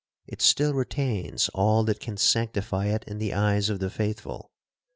[0.25, 4.49] It still retains all that can sanctify it in the eyes of the faithful.